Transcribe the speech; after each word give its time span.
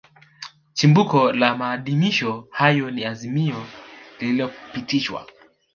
Chimbuko 0.73 1.31
la 1.33 1.55
maadhimisho 1.57 2.47
hayo 2.51 2.91
ni 2.91 3.05
Azimio 3.05 3.65
lililopitishwa 4.19 5.25